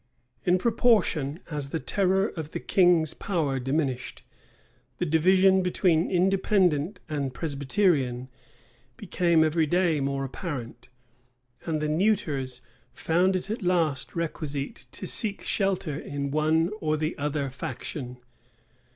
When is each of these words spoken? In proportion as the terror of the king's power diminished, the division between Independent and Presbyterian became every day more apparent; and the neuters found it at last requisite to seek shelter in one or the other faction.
In 0.45 0.57
proportion 0.57 1.41
as 1.51 1.69
the 1.69 1.79
terror 1.79 2.29
of 2.29 2.53
the 2.53 2.59
king's 2.59 3.13
power 3.13 3.59
diminished, 3.59 4.23
the 4.97 5.05
division 5.05 5.61
between 5.61 6.09
Independent 6.09 6.99
and 7.07 7.35
Presbyterian 7.35 8.27
became 8.97 9.43
every 9.43 9.67
day 9.67 9.99
more 9.99 10.23
apparent; 10.25 10.89
and 11.67 11.79
the 11.79 11.87
neuters 11.87 12.63
found 12.91 13.35
it 13.35 13.51
at 13.51 13.61
last 13.61 14.15
requisite 14.15 14.87
to 14.93 15.05
seek 15.05 15.43
shelter 15.43 15.99
in 15.99 16.31
one 16.31 16.71
or 16.79 16.97
the 16.97 17.15
other 17.19 17.51
faction. 17.51 18.17